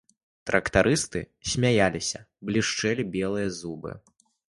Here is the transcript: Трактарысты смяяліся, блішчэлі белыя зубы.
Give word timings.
Трактарысты 0.49 1.19
смяяліся, 1.51 2.19
блішчэлі 2.51 3.05
белыя 3.17 3.53
зубы. 3.59 3.91